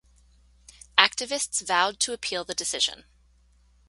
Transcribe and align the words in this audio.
Activists 0.97 1.61
vowed 1.63 1.99
to 1.99 2.11
appeal 2.11 2.43
the 2.43 2.55
decision. 2.55 3.05